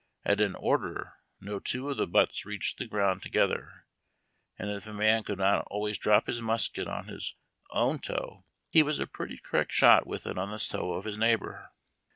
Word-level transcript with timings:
At 0.25 0.41
an 0.41 0.55
"order," 0.55 1.17
no 1.39 1.59
two 1.59 1.87
of 1.91 1.97
the 1.97 2.07
butts 2.07 2.43
reached 2.43 2.79
the 2.79 2.87
ground 2.87 3.21
together, 3.21 3.85
and 4.57 4.71
if 4.71 4.87
a 4.87 4.93
man 4.93 5.21
could 5.21 5.37
not 5.37 5.63
always 5.69 5.95
drop 5.99 6.25
his 6.25 6.41
musket 6.41 6.87
on 6.87 7.05
his 7.05 7.35
own 7.69 7.99
toe 7.99 8.43
he 8.71 8.81
was 8.81 8.99
a 8.99 9.05
pretty 9.05 9.37
correct 9.37 9.71
shot 9.73 10.07
with 10.07 10.25
it 10.25 10.39
on 10.39 10.49
the 10.49 10.57
toe 10.57 10.93
of 10.93 11.05
his 11.05 11.19
neighbor. 11.19 11.69